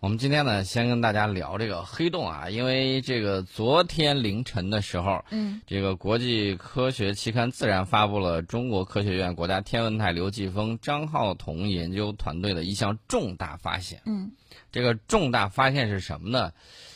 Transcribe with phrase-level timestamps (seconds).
[0.00, 14.00] 我们今天呢，先跟大家聊这个黑洞啊，因为这个昨天凌晨的时候，嗯，这个国际科学期刊《自然》发布了中国科学院国家天文台刘继峰、张浩彤研究团队的一项重大发现。
[14.06, 14.30] 嗯，
[14.70, 16.52] 这个重大发现是什么呢？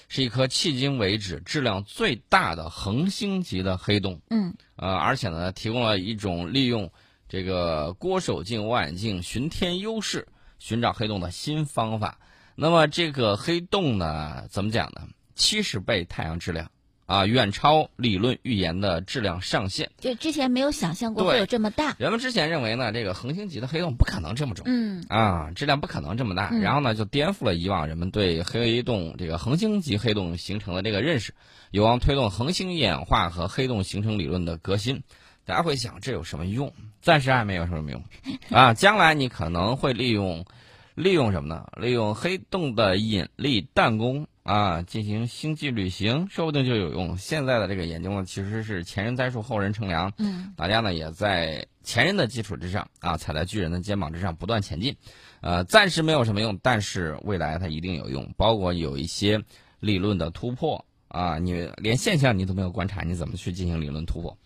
[0.07, 4.21] 是一颗迄今为止质量最大的恒星级的黑洞。
[4.31, 6.89] 嗯，呃，而且呢，提供了一种利用
[7.29, 10.29] 这个郭守敬望远镜巡天优势
[10.61, 12.21] 寻找黑洞的新方法。
[12.63, 15.09] 那么这个黑洞呢，怎么讲呢？
[15.35, 16.71] 七十倍太阳质量
[17.07, 19.91] 啊，远超理论预言的质量上限。
[19.99, 21.97] 就之前没有想象过会有这么大。
[21.99, 24.63] 人们之前认为呢，这个恒星级的黑洞不可能这么重。
[24.69, 31.35] 嗯啊，质量不可能这么大，嗯然后呢，就颠覆了以往人们对黑洞这个恒星级黑洞形成的这个认识，
[31.73, 35.03] 有望推动恒星演化和黑洞形成理论的革新。
[35.45, 36.73] 大家会想，这有什么用？
[37.01, 38.05] 暂时还没有什么用，
[38.51, 40.47] 啊，将来你可能会利用，
[40.95, 41.67] 利用什么呢？
[41.77, 47.17] 利用黑洞的引力弹弓啊，进行星际旅行，说不定就有用。
[47.17, 50.13] 现在的这个研究呢，其实是前人栽树，后人乘凉。
[50.19, 54.95] 嗯大家呢也在前人的基础之上啊，踩在巨人的肩膀之上不断前进。
[55.41, 59.43] 呃，暂时没有什么用，但是未来它一定有用，包括有一些
[59.81, 64.37] 理论的突破啊，你连现象你都没有观察，你怎么去进行理论突破？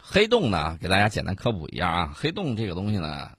[0.00, 3.30] 黑洞呢，给大家简单科普一下啊，黑洞这个东西呢，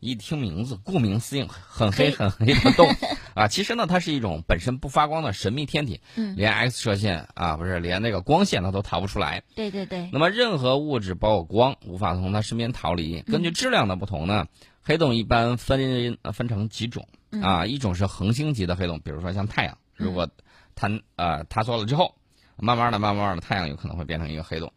[0.00, 2.88] 一听名字，顾名思义，很黑很黑的洞
[3.34, 9.42] 啊，其实呢，它是一种本身不发光的神秘天体，嗯，连 X 射线啊，不是连那个光线它都逃不出来。
[9.54, 13.22] 对对对，那么任何物质包括光无法从它身边逃离。
[13.22, 14.46] 根据质量的不同呢，
[14.82, 17.06] 黑洞一般分呃分成几种
[17.42, 20.28] 啊，一种是恒星级的黑洞，比如说像太阳，如果
[20.76, 22.14] 坍呃塌缩了之后，
[22.56, 24.72] 慢慢的、慢慢的，太阳有可能会变成一个黑洞。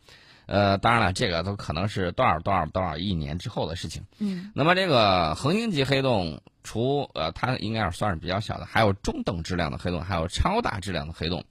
[0.51, 4.03] 呃，当然了，这个都可能是多少多少多少亿年之后的事情。
[4.19, 11.41] 嗯那么这个恒星级黑洞，除呃它应该是算是比较小的，还有中等质量的黑洞，还有超大质量的黑洞。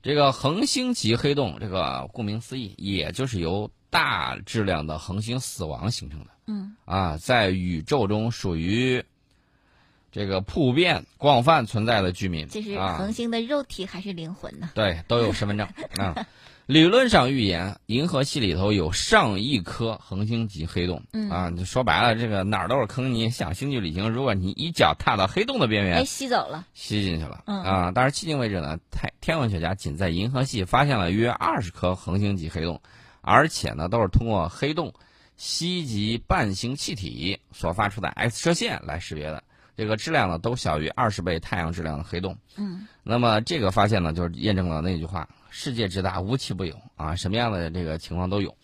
[0.00, 9.04] 这个恒星级黑洞，这个顾名思义，也就是由大质量的恒星死亡形成的嗯啊，在宇宙中属于
[10.12, 14.70] 这个普遍广泛存在的居民这是啊，恒星的肉体还是灵魂呢？
[14.72, 16.14] 对，都有身份证啊。
[16.66, 21.48] 理论上预言，银河系里头有上亿颗恒星级黑洞、嗯啊。
[21.48, 23.14] 你说白了，这个哪儿都是坑。
[23.14, 26.66] 你想星际旅行，如果你一脚踏到黑洞的边缘哎，，吸走了。
[26.74, 27.92] 吸进去了、嗯啊。
[27.94, 32.80] 但是迄今为止呢，太天文学家仅在银河系发现了约二十颗恒星级黑洞，
[33.20, 34.92] 而且呢都是通过黑洞
[35.36, 39.40] 吸及半星气体所发出的 X 射线来识别的。
[39.76, 42.36] 这个质量呢都小于二十倍太阳质量的黑洞。
[42.56, 45.28] 嗯那么这个发现呢，就是验证了那句话
[45.58, 48.54] ：“世界之大，无奇不有啊，什么样的这个情况都有。”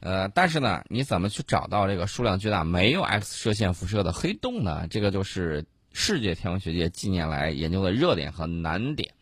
[0.00, 4.86] 呃，但是呢，你怎么去找到这个数量巨大、没有 X 射线辐射的黑洞呢？
[4.88, 5.62] 这个就是
[5.92, 9.12] 世界天文学界近年来研究的热点和难点。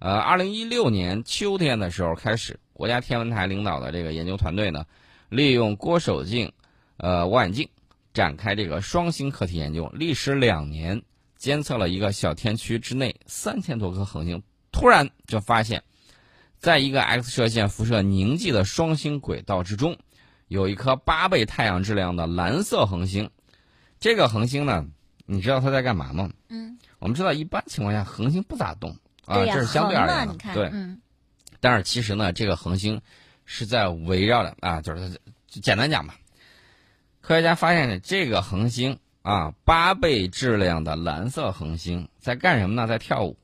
[0.00, 4.84] 呃，二零一六年秋天的时候开始，国家天文台领导的这个研究团队呢，
[5.28, 6.52] 利用郭守敬
[6.96, 7.68] 呃望远镜
[8.12, 11.00] 展开这个双星课题研究，历时两年。
[11.38, 15.82] 监测了一个小天区之内三千多颗恒星，突然就发现，
[16.62, 19.98] 在一个 X 射线辐射凝聚的双星轨道之中，
[20.46, 23.28] 有一颗八倍太阳质量的蓝色恒星。
[23.98, 24.86] 这个恒星呢，
[25.26, 26.30] 你知道它在干嘛吗？
[26.50, 28.96] 嗯，我们知道，一般情况下恒星不咋动
[29.26, 30.70] 啊，这是相对而言的，对。
[30.72, 31.00] 嗯
[31.58, 33.00] 但是其实呢，这个恒星
[33.44, 35.16] 是在围绕着啊，就是它
[35.48, 36.14] 就简单讲吧，
[37.20, 42.86] 科学家发现这个恒星啊，八倍质量的蓝色恒星在干什么呢？
[42.86, 43.36] 在跳舞，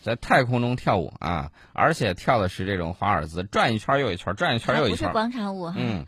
[0.00, 5.12] 在太空中跳舞啊，而且跳的是这种华尔兹，转一圈又一圈，转一圈又一圈。
[5.12, 5.74] 广场舞哈。
[5.76, 6.06] 嗯，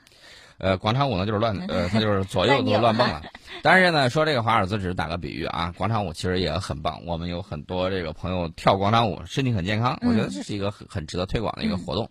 [0.58, 3.22] 呃，广场舞呢就是乱，呃，它就是 左右都乱蹦了。
[3.62, 7.04] 但是呢，说这个华尔兹只是打个比喻啊，广场舞其实也很棒。
[7.04, 12.10] 我们有很多这个朋友跳广场舞，身体很健康，我觉得这是一个很很值得推广的一个活动。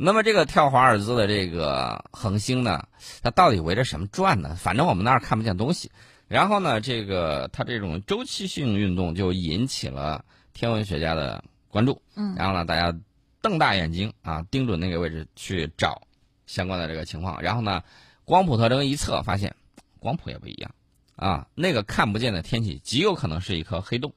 [0.00, 2.86] 那么这个跳华尔兹的这个恒星呢，
[3.22, 4.54] 它到底围着什么转呢？
[4.56, 5.90] 反正我们那儿看不见东西。
[6.28, 10.24] 然后呢，这个它这种周期性运动就引起了
[10.58, 12.02] 天文学家的关注。
[12.16, 12.92] 嗯然后呢，大家
[13.40, 16.02] 瞪大眼睛啊，盯准那个位置去找
[16.46, 17.40] 相关的这个情况。
[17.40, 17.80] 然后呢，
[18.24, 19.54] 光谱特征一测，发现
[20.00, 20.74] 光谱也不一样
[21.14, 24.12] 啊，那个看不见的天体极有可能是一颗黑洞。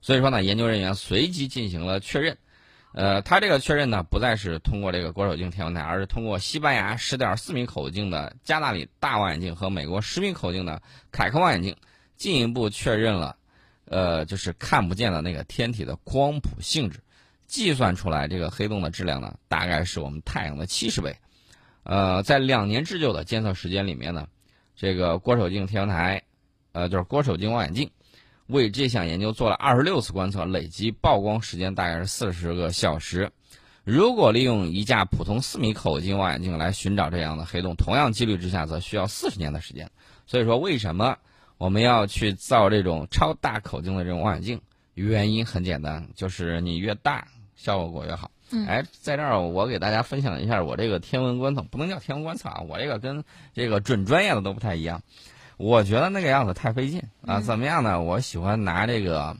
[0.00, 2.38] 所以说呢，研究人员随即进行了确认。
[2.94, 10.80] 呃，他这个确认呢，不再是通过这个郭守敬天文台，而是通过西班牙十点四米口径的加纳里大望远镜和美国十米口径的
[11.12, 11.76] 凯克望远镜，
[12.16, 13.36] 进一步确认了，
[13.88, 16.98] 呃，就是看不见的那个天体的光谱性质，
[17.46, 21.16] 计算出来这个黑洞的质量呢，大概是我们太阳的七十倍。
[21.84, 24.26] 呃，在两年之久的监测时间里面呢，
[24.74, 26.22] 这个郭守敬天文台，
[26.72, 27.88] 呃，就是郭守敬望远镜，
[28.48, 33.30] 为这项研究做了二十六次观测，累计曝光时间大概是四十个小时。
[33.84, 39.88] 如果利用一架普通四米口径望远镜来寻找这样的黑洞，同样几率之下，则需要四十年的时间。
[40.26, 41.16] 所以说，为什么
[41.58, 44.60] 我们要去造这种超大口径的这种望远镜？
[44.94, 48.30] 原因很简单，就是你越大，效果越好。
[48.66, 53.24] 哎，在这儿我给大家分享一下我这个天文观测，不能叫天文观测啊，我这个跟
[53.54, 55.02] 这个准专业的都不太一样。
[55.56, 58.02] 我觉得那个样子太费劲啊，怎么样呢？
[58.02, 59.36] 我喜欢拿这个，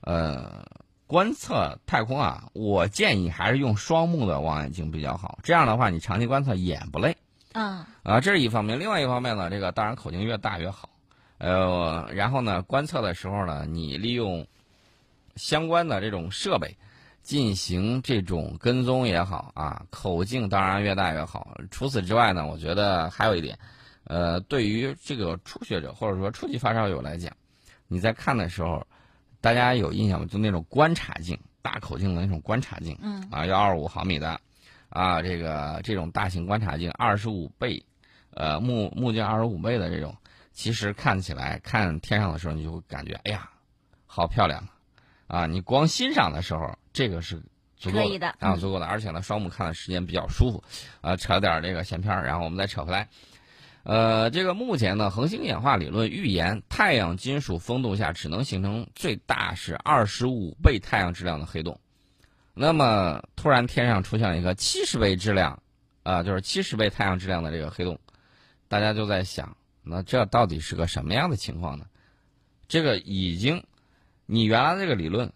[0.00, 0.66] 呃。
[1.08, 5.38] 观测太空啊，我建议还是用双目的望远镜比较好。
[5.42, 7.16] 这样的话，你长期观测眼不累。
[7.54, 8.78] 啊啊，这是一方面。
[8.78, 10.90] 另外一方面呢，这个当然口径越大越好。
[11.38, 14.46] 呃，然后呢，观测的时候呢，你利用
[15.36, 16.76] 相关的这种设备
[17.22, 21.56] 进行这种跟踪也好啊，口径当然越大越好。
[21.70, 23.58] 除此之外呢，我觉得还有一点，
[24.04, 27.32] 呃，对于这个初学者或者说初级发烧友来讲，
[27.86, 28.86] 你在看的时候。
[29.40, 30.26] 大家有印象吗？
[30.28, 34.40] 就那种观察镜，大口径的那种观察镜，嗯，啊，幺二五毫米的，
[34.88, 37.80] 啊，这个这种大型观察镜，二十五倍，
[38.34, 40.12] 呃，目目镜二十五倍的这种，
[40.58, 43.48] 其实看起来看天上的时候，你就会感觉，哎呀，
[44.06, 44.68] 好漂亮，
[45.28, 47.40] 啊，你光欣赏的时候，这个是
[47.76, 50.64] 足够的，啊，足够的，而且呢，双目看的时间比较舒服，
[51.00, 53.08] 啊，扯点这个闲篇儿，然后我们再扯回来。
[53.84, 61.78] 呃，这个目前呢，恒星演化理论预言，太阳金属风度下只能形成最大是二十五倍太阳质量的黑洞。
[62.52, 65.62] 那么，突然天上出现了一个七十倍质量，
[66.02, 67.96] 啊，就是七十倍太阳质量的这个黑洞，
[68.66, 69.56] 大家就在想，
[69.88, 71.86] 那这到底是个什么样的情况呢？
[72.68, 73.64] 这个已经，
[74.26, 75.32] 你原来这个理论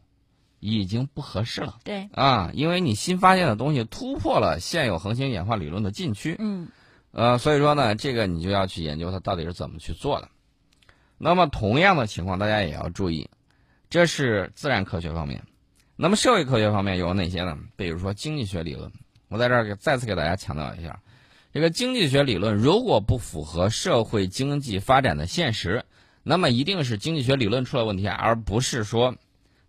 [0.61, 1.79] 已经不合适了。
[1.83, 2.09] 对。
[2.13, 6.37] 啊，因为你新发现的东西突破了现有恒星演化理论的禁区。
[6.39, 6.69] 嗯。
[7.11, 10.29] 呃，所以说呢，这个你就要去研究它到底是怎么去做的。
[11.19, 13.29] 那么同样的情况，大家也要注意，
[13.91, 15.43] 这是自然科学方面。
[15.95, 17.59] 那么社会科学方面有哪些呢？
[17.77, 18.91] 比如说经济学理论，
[19.29, 20.99] 我在这儿给再次给大家强调一下，
[21.53, 25.85] 这个经济学理论如果不符合社会经济发展的现实，
[26.23, 29.15] 那么一定是经济学理论出了问题，而不是说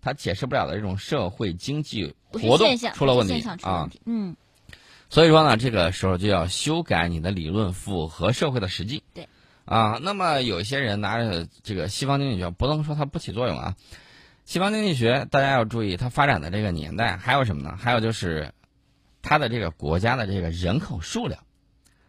[0.02, 3.90] 它解释不了的这种社会经济活动出了问题啊。
[4.06, 4.36] 嗯。
[5.10, 9.04] 所以说呢，这个时候就要修改你的理论，符合社会的实际。
[9.14, 9.28] 对，
[9.66, 13.76] 啊，那么有些人拿着这个西方经济学，不能说它不起作用啊。
[14.46, 17.78] 西方经济学大家要注意，它发展的这个年代还有什么呢？
[17.78, 18.52] 还有就是
[19.22, 21.44] 它的这个国家的这个人口数量，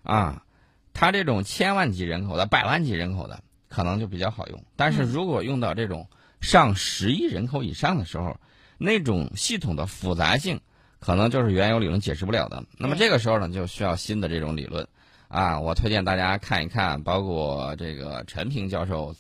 [0.05, 0.45] 啊，
[0.93, 4.65] 它这种千万级人口的、百万级人口的，可能就比较好用。
[4.77, 6.09] 但是如果用到这种
[6.41, 8.37] 上十亿人口以上的时候，
[8.79, 10.61] 那种系统的复杂性。
[11.01, 12.65] 可能就是原有理论解释不了的。
[12.79, 14.89] 那么这个时候呢，就需要新的这种理论，
[15.29, 19.15] 啊，我推荐大家看一看，包括这个陈平教授，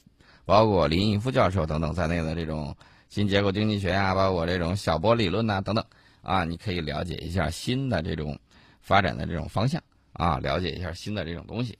[0.46, 2.74] 包括林毅夫教授等等在内的这种
[3.10, 5.84] 新结构经济学啊，包括这种小波理论呐等等，
[6.22, 8.38] 啊，你可以了解一下新的这种
[8.80, 9.82] 发展的这种方向，
[10.14, 11.78] 啊，了解一下新的这种东西。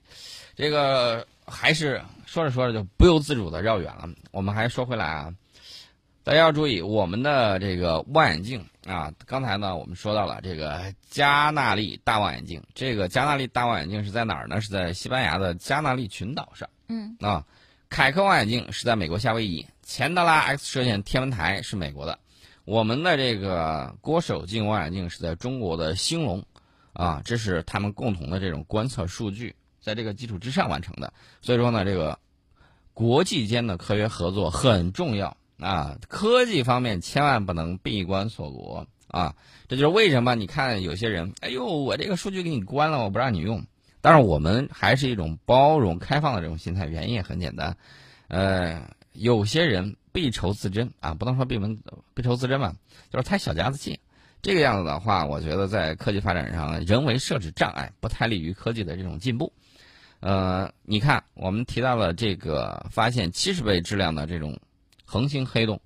[0.55, 4.07] 这个还是说着说着就不由自主的绕远了。
[4.31, 5.33] 我们还说回来啊。
[6.23, 12.59] 大家要注意，我们的这个望远镜啊，刚才呢我们说到了这个加纳利大望远镜。
[12.73, 14.59] 这个加纳利大望远镜是在哪儿呢？
[14.59, 16.67] 是在西班牙的加纳利群岛上。
[16.87, 17.15] 嗯。
[17.19, 17.45] 啊，
[17.89, 22.17] 凯克望远镜是在美国夏威夷，钱德拉 X 射线天文台是美国的，
[22.63, 26.43] 我们的这个郭守敬望远镜是在中国的兴隆，
[26.95, 31.13] 啊，这是他们共同的这种观测数据，在这个基础之上完成的。
[31.41, 32.17] 所以说呢，这个
[32.95, 35.37] 国际间的科学合作很重要。
[35.57, 39.33] 啊，科技方面千万不能闭关锁国啊！
[39.69, 43.65] 这就是为什么你看有些人，哎呦，我这个数据给你关了，我不让你用。
[44.01, 47.77] 但是我们还是一种包容、开放的这种心态，原因也很简单。
[48.27, 51.79] 呃，有些人闭仇自珍啊，不能说闭门
[52.13, 52.75] 闭仇自珍吧，
[53.09, 53.97] 就是太小家子气。
[54.45, 59.51] 这个样子的话，我觉得在科技发展上，人为设置障碍，不太利于科技的这种进步。
[60.19, 64.55] 呃，你看，我们提到了这个发现七十倍质量的这种。
[65.07, 65.79] 恒星黑洞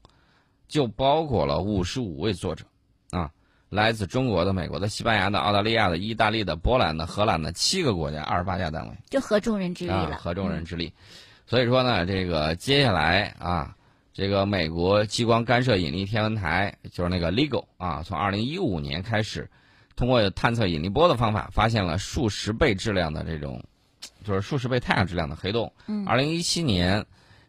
[0.69, 2.65] 就包括了五十五位作者，
[3.11, 3.29] 啊，
[3.69, 10.15] 来自中国的、美国的、西班牙的、澳大利亚的、意大利的、波兰的、荷兰的七个国家，二十八家单位，就合众人之力了。
[10.17, 10.93] 合众人之力，
[11.45, 13.75] 所以说呢，这个接下来啊，
[14.19, 19.49] 这个美国激光干涉引力天文台就是那个 LIGO 啊，从二零一五年开始，
[19.95, 23.63] 通过探测引力波的方法，发现了数十倍质量的这种，
[24.23, 25.73] 就是数十倍太阳质量的黑洞。
[25.87, 26.05] 嗯。
[26.05, 27.03] 二零一七年，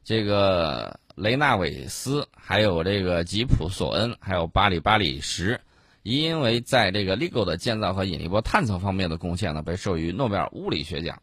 [0.05, 0.99] 这个。
[1.17, 5.61] 雷纳韦斯，还有这个吉普索恩，还有巴里巴里什，
[6.03, 11.21] 因为在这个 LIGO 的建造和引力波探测方面的贡献呢，被授予诺贝尔物理学奖。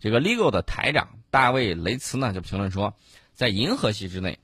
[0.00, 2.92] 这个 LIGO 的台长大卫雷茨呢就评论说，
[3.34, 4.36] 在银河系之内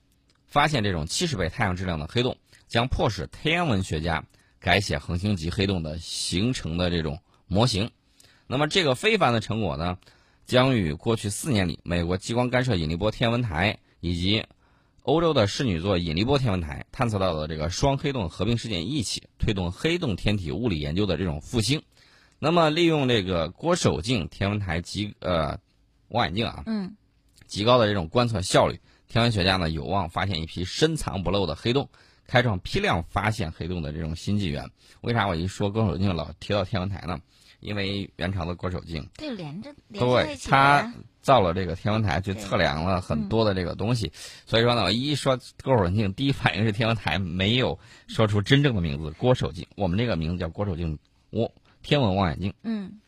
[0.50, 2.36] 发现这种七十倍太阳质量的黑洞，
[2.68, 4.24] 将迫使天文学家
[4.58, 7.90] 改写恒星级黑洞的形成的这种模型。
[8.46, 9.96] 那么这个非凡的成果呢，
[10.44, 14.44] 将与过去四年里美国激光干涉引力波天文台以及
[15.02, 21.82] 欧洲的室女座引力波天文台探测到的这个双黑洞合并事件一起，推动黑洞天体物理研究的这种复兴。
[22.40, 25.60] 那么利用这个郭守敬天文台极呃
[26.08, 26.96] 望远镜啊，嗯，
[27.46, 28.80] 极高的这种观测效率。
[29.10, 31.88] 天文学家呢有望发现一批深藏不露的黑洞，
[32.28, 34.70] 开创批量发现黑洞的这种新纪元。
[35.00, 37.20] 为啥我一说郭守敬老提到天文台呢？
[37.58, 44.12] 因为元朝的郭守敬，对，连着连对，他造了这个天文台，去测量了很多的这个东西。
[44.46, 47.76] 所以说呢，我一说郭守敬，第一反应是天文台，没有
[48.06, 49.66] 说出真正的名字郭守敬。
[49.74, 50.96] 我们这个名字叫郭守敬
[51.30, 51.52] 我
[51.82, 52.54] 天文望远镜。
[52.62, 53.00] 嗯，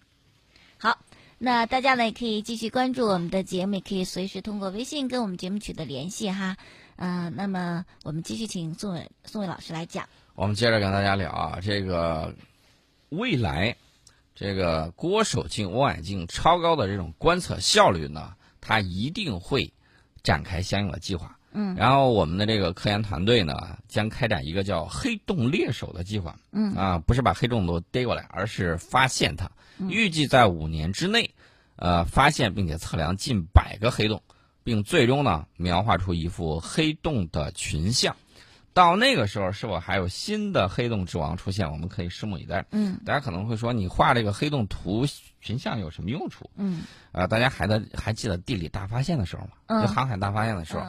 [0.79, 0.99] 好。
[1.45, 6.57] 那大家呢也可以继续关注我们的节目，也可以随时通过微信跟我们节目取得联系哈。
[6.95, 10.09] 嗯，那么我们继续请宋伟宋伟老师来讲。
[10.37, 12.33] 我们接着跟大家聊啊，这个
[13.09, 13.77] 未来
[14.37, 19.69] 这个郭守敬望远镜超高的这种观测效率呢，它一定会
[20.23, 21.37] 展开相应的计划。
[21.51, 21.75] 嗯。
[21.75, 26.39] 然后我们的这个科研团队呢，将开展一个叫“黑洞猎手”的计划。
[26.53, 26.73] 嗯。
[26.77, 29.51] 啊，不是把黑洞都逮过来，而是发现它。
[29.89, 31.35] 预计在五年之内，
[31.77, 34.23] 呃，发现并且测量近百个黑洞，
[34.65, 38.17] 并最终呢描画出一幅黑洞的群像。
[38.75, 42.65] 到那个时候，是否还有新的黑洞之王出现，我们可以拭目以待。
[42.71, 45.05] 嗯，大家可能会说，你画这个黑洞图
[45.43, 46.49] 群像有什么用处？
[46.57, 49.51] 嗯，啊，大家还在还记得地理大发现的时候吗？
[49.67, 50.87] 嗯，就航海大发现的时候，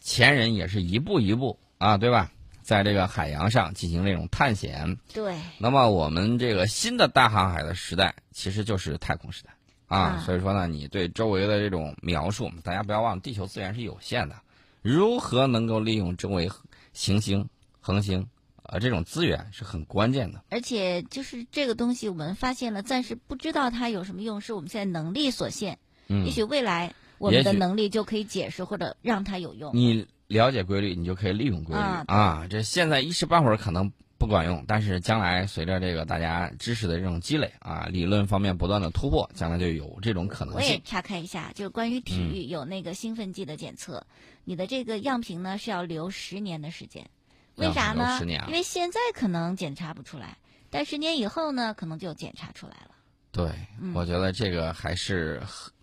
[0.00, 2.30] 前人也是一步一步啊，对吧？
[2.62, 5.36] 在这个海洋上进行这种探险，对。
[5.58, 9.50] 那么我们这个新的大航海的时代，其实就是太空时代
[9.88, 10.22] 啊。
[10.24, 14.36] 所以说呢，你对周围的这种描述，大家不要忘了，地球资源是有限的，
[14.80, 16.50] 如何能够利用周围
[16.92, 17.48] 行星、
[17.80, 18.28] 恒星
[18.62, 20.42] 啊这种资源是很关键的。
[20.48, 25.78] 而且就是这个东西，我们发现了，暂时不知道它有什么用，是我们现在能力所限。
[26.06, 26.24] 嗯。
[26.24, 29.72] 也许未来我们的能力就可以解释或者让它有用。
[29.74, 30.06] 你。
[30.32, 32.46] 了解规律，你就可以利用规律啊！
[32.48, 40.62] 这现在一时半会儿可能不管用，但是将来随着这个大家知识的这种积累啊，理论方面不断的突破，将来就有这种可能性。
[40.62, 44.06] 我也岔开一下，就是关于体育有那个兴奋剂的检测，
[44.44, 47.08] 你的这个样品呢是要留十年的时间，
[47.56, 48.18] 为啥呢？
[48.46, 50.38] 因为现在可能检查不出来，
[50.70, 52.90] 但十年以后呢，可能就检查出来了。
[53.32, 53.50] 对，
[53.94, 55.42] 我觉得这个还是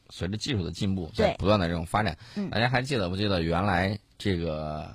[0.10, 2.18] 随着技术的进步，在不断的这种发展。
[2.52, 3.98] 大家还记得不记得原来？
[4.18, 4.94] 这个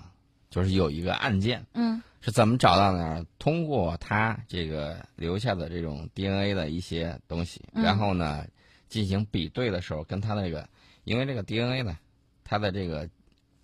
[0.51, 3.27] 就是有一个案件，嗯，是怎么找到的呢？
[3.39, 8.45] 通过他这个留下的这种 DNA 的一些东西，然后呢
[8.89, 10.69] 进行比对的时候，跟他那个，
[11.05, 11.97] 因为这个 DNA 呢，
[12.45, 13.09] 他的这个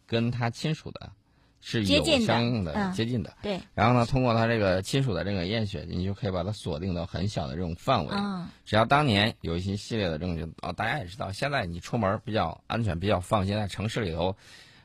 [0.07, 1.13] 跟他亲属的
[1.61, 3.61] 是有相应的接近的，对。
[3.75, 8.11] 然后呢，通过他这个亲属的这个验血，你就可以把它锁定到很小的这种范围。
[8.13, 8.47] 嗯。
[8.65, 14.37] 只要当年有一些系列的证据，哦，大家也知道，现在你出门比较安全，比较放心，在城市里头。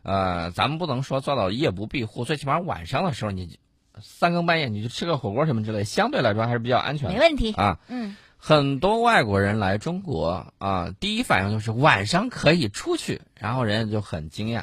[0.04, 3.58] 呃，咱们不能说做到夜不闭户，最起码晚上的时候，你
[4.00, 7.12] 三更半夜你就吃个火锅什么之类，相对来说还是比较安全。
[7.12, 14.62] 没问题啊，嗯，很多外国人来中国啊，第一反应就是晚上可以出去，然后人家就很惊讶。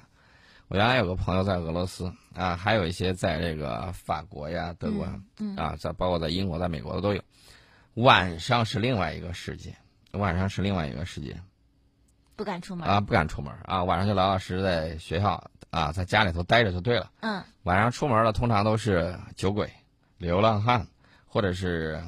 [0.72, 5.04] 我原来有个朋友在俄罗斯啊，还有一些在这个法国呀、德国
[5.54, 7.22] 啊，在包括在英国、在美国的都有。
[7.92, 9.76] 晚上是另外一个世界，
[10.12, 11.38] 晚上是另外一个世界。
[12.36, 13.02] 不敢出门啊！
[13.02, 13.84] 不敢出门啊！
[13.84, 17.10] 晚上就老老实实在学校啊，在家里头待着就对了。
[17.20, 17.44] 嗯。
[17.64, 19.70] 晚上出门了通常都是酒鬼、
[20.16, 20.86] 流浪汉，
[21.26, 22.02] 或者是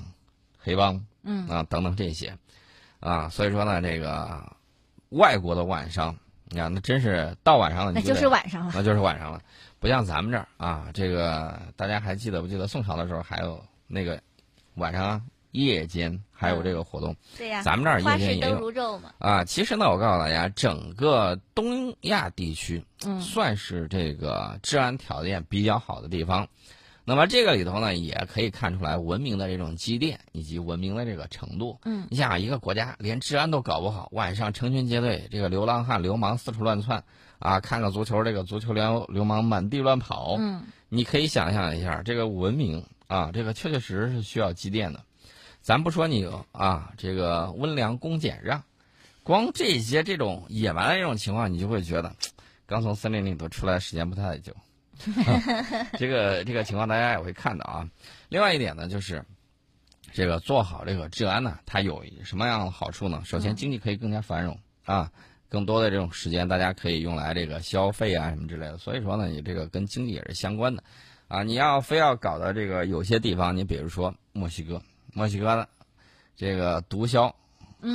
[0.56, 2.38] 黑帮，嗯啊等等这些，
[3.00, 4.56] 啊，所以说呢，这个
[5.10, 6.16] 外国的晚上，
[6.48, 9.40] 你看那真是到晚上了，那就是晚上了，那就是晚上了，
[9.80, 14.20] 不像咱们这儿啊，这个大家还记得不记得宋朝的时候还有那个
[14.74, 15.22] 晚上。
[15.54, 19.44] 夜间还有这个活动，对呀，咱们这儿夜间也有啊。
[19.44, 26.48] 其实呢，我告诉大家，整个东亚地区，嗯，算是这个治安条件比较好的地方。
[27.06, 31.78] 那么这个里头呢，也可以看出来文明的这种积淀以及文明的这个程度。
[31.84, 37.04] 嗯，你想，一个国家连治安都搞不好，晚上成群结队，这个流浪汉、流氓四处乱窜，
[37.38, 40.36] 啊，看个足球，这个足球流流氓满地乱跑。
[40.38, 45.04] 嗯，你可以想象一下，这个文明啊，这个确确实实是需要积淀的。
[45.60, 48.62] 咱不说你啊，这个温良恭俭让，
[49.22, 52.16] 光这些这种野蛮的这种情况，你就会觉得，
[52.64, 54.54] 刚从森林里头出来时间不太久。
[55.98, 57.88] 这个这个情况大家也会看到啊。
[58.28, 59.24] 另外一点呢，就是
[60.12, 63.22] 这个做好这个治安呢，它有什么样的好处呢？
[63.24, 65.10] 首先，经济可以更加繁荣啊，
[65.48, 68.78] 更多的这种时间，大家可以用来这个消费啊什么之类的。
[68.78, 70.82] 所以说呢，你这个跟经济也是相关的，
[71.28, 74.80] 啊，你要非要搞到这个有些地方，你比如说墨西哥，
[75.12, 75.68] 墨西哥的
[76.36, 77.32] 这个毒枭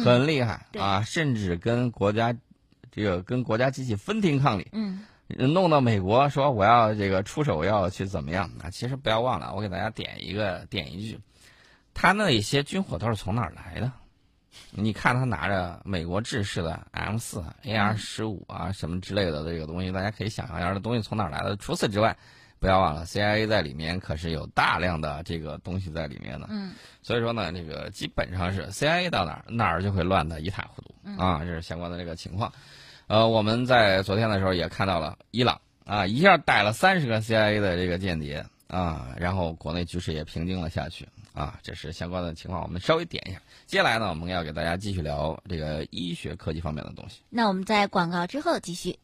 [0.03, 2.35] 很厉害啊，甚至跟国家
[2.91, 5.05] 这个跟国家机器分庭抗礼，嗯，
[5.37, 8.69] 弄到美国说我要这个出手要去怎么样啊？
[8.69, 11.19] 其实不要忘了，我给大家点一个点一句，
[11.93, 13.91] 他那一些军火都是从哪儿来的？
[14.71, 21.55] 你看他拿着美国制式的 M 四、AR 十五啊什么之类的这个东西，大家可以想象一下，这东西从哪儿来的？
[21.55, 22.17] 除此之外，
[22.59, 26.47] 不要忘了 CIA 在里面可是有大量的这个东西在里面的。
[26.49, 26.73] 嗯。
[27.01, 32.51] 所以说呢，这个基本上是 CIA 到哪儿，哪儿就会乱的一塌糊涂啊，这是相关的这个情况。
[33.09, 41.07] 呃，我们在昨天的时候也看到了伊朗啊，一下逮了三十个 CIA 的这个间谍啊，然后国内局势也平静了下去。
[41.33, 43.41] 啊，这是相关的情况，我们稍微点一下。
[43.65, 47.21] 接下来呢，我们要给大家继续聊这个医学科技方面的东西。
[47.29, 48.99] 那我们在广告之后继续。